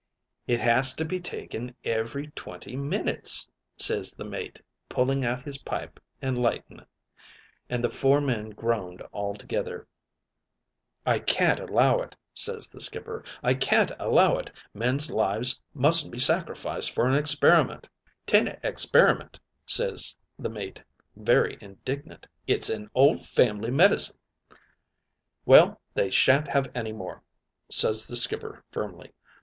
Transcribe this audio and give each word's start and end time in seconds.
"'It 0.47 0.59
has 0.59 0.95
to 0.95 1.05
be 1.05 1.19
taken 1.19 1.75
every 1.83 2.29
twenty 2.31 2.75
minutes,' 2.75 3.47
ses 3.77 4.13
the 4.13 4.23
mate, 4.25 4.59
pulling 4.89 5.23
out 5.23 5.43
his 5.43 5.59
pipe 5.59 5.99
and 6.23 6.39
lighting 6.41 6.79
it; 6.79 6.87
an' 7.69 7.83
the 7.83 7.89
four 7.91 8.19
men 8.19 8.49
groaned 8.49 9.03
all 9.11 9.35
together. 9.35 9.87
"'I 11.05 11.19
can't 11.19 11.59
allow 11.59 11.99
it,' 11.99 12.15
ses 12.33 12.67
the 12.67 12.79
skipper, 12.79 13.23
'I 13.43 13.53
can't 13.53 13.91
allow 13.99 14.37
it. 14.39 14.49
Men's 14.73 15.11
lives 15.11 15.59
mustn't 15.71 16.11
be 16.11 16.17
sacrificed 16.19 16.89
for 16.95 17.07
an 17.07 17.13
experiment.' 17.13 17.87
"''Tain't 18.25 18.47
a 18.49 18.67
experiment,' 18.67 19.39
ses 19.67 20.17
the 20.39 20.49
mate 20.49 20.81
very 21.15 21.59
indignant, 21.61 22.27
'it's 22.47 22.71
an 22.71 22.89
old 22.95 23.21
family 23.23 23.69
medicine.' 23.69 24.17
"'Well, 25.45 25.79
they 25.93 26.09
shan't 26.09 26.47
have 26.47 26.71
any 26.73 26.91
more,' 26.91 27.21
ses 27.69 28.07
the 28.07 28.15
skipper 28.15 28.63
firmly. 28.71 29.13